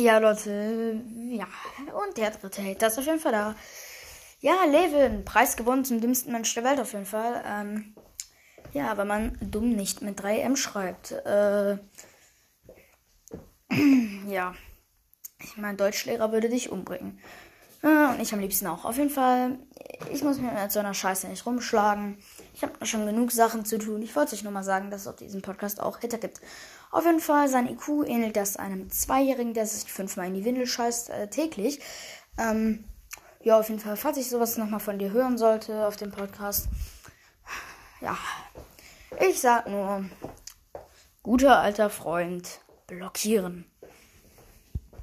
[0.00, 0.98] Ja, Leute,
[1.28, 1.46] ja.
[1.92, 3.54] Und der dritte Hater ist auf jeden Fall da.
[4.40, 7.44] Ja, Levin, Preis gewonnen zum dümmsten Mensch der Welt auf jeden Fall.
[7.46, 7.94] Ähm,
[8.72, 11.12] ja, weil man dumm nicht mit 3M schreibt.
[11.12, 11.76] Äh,
[14.26, 14.54] ja.
[15.38, 17.20] Ich meine, Deutschlehrer würde dich umbringen.
[17.82, 18.86] Ja, und ich am liebsten auch.
[18.86, 19.58] Auf jeden Fall,
[20.10, 22.16] ich muss mir mit so einer Scheiße nicht rumschlagen.
[22.60, 24.02] Ich habe schon genug Sachen zu tun.
[24.02, 26.42] Ich wollte euch nur mal sagen, dass es auf diesem Podcast auch Hitter gibt.
[26.90, 30.66] Auf jeden Fall, sein IQ ähnelt das einem Zweijährigen, der sich fünfmal in die Windel
[30.66, 31.80] scheißt äh, täglich.
[32.36, 32.84] Ähm,
[33.42, 36.68] ja, auf jeden Fall, falls ich sowas nochmal von dir hören sollte auf dem Podcast.
[38.02, 38.18] Ja,
[39.26, 40.04] ich sag nur,
[41.22, 43.69] guter alter Freund, blockieren.